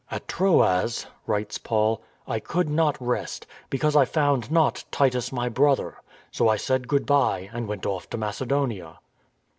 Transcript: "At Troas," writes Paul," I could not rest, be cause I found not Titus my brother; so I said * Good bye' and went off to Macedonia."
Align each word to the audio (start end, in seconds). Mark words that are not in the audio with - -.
"At 0.09 0.27
Troas," 0.27 1.05
writes 1.27 1.59
Paul," 1.59 2.01
I 2.27 2.39
could 2.39 2.67
not 2.67 2.97
rest, 2.99 3.45
be 3.69 3.77
cause 3.77 3.95
I 3.95 4.03
found 4.05 4.49
not 4.51 4.83
Titus 4.89 5.31
my 5.31 5.47
brother; 5.47 5.97
so 6.31 6.49
I 6.49 6.55
said 6.57 6.87
* 6.87 6.87
Good 6.87 7.05
bye' 7.05 7.51
and 7.53 7.67
went 7.67 7.85
off 7.85 8.09
to 8.09 8.17
Macedonia." 8.17 8.97